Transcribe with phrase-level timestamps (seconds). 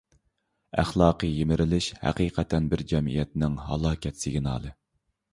[0.83, 4.73] ئەخلاقىي يىمىرىلىش ھەقىقەتەن بىر جەمئىيەتنىڭ ھالاكەت سىگنالى.